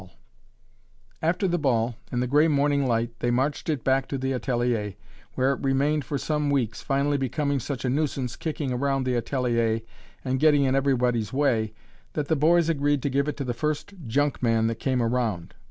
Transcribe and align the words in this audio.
[Illustration: 0.01 0.17
(portrait 1.07 1.17
of 1.17 1.21
man)] 1.21 1.29
After 1.29 1.47
the 1.47 1.57
ball, 1.59 1.95
in 2.11 2.19
the 2.21 2.25
gray 2.25 2.47
morning 2.47 2.87
light, 2.87 3.11
they 3.19 3.29
marched 3.29 3.69
it 3.69 3.83
back 3.83 4.07
to 4.07 4.17
the 4.17 4.33
atelier, 4.33 4.95
where 5.35 5.53
it 5.53 5.59
remained 5.61 6.05
for 6.05 6.17
some 6.17 6.49
weeks, 6.49 6.81
finally 6.81 7.17
becoming 7.17 7.59
such 7.59 7.85
a 7.85 7.89
nuisance, 7.91 8.35
kicking 8.35 8.73
around 8.73 9.03
the 9.03 9.13
atelier 9.13 9.81
and 10.25 10.39
getting 10.39 10.63
in 10.63 10.73
everybody's 10.73 11.31
way, 11.31 11.71
that 12.13 12.29
the 12.29 12.35
boys 12.35 12.67
agreed 12.67 13.03
to 13.03 13.11
give 13.11 13.27
it 13.27 13.37
to 13.37 13.43
the 13.43 13.53
first 13.53 13.93
junk 14.07 14.41
man 14.41 14.65
that 14.65 14.79
came 14.79 15.03
around. 15.03 15.53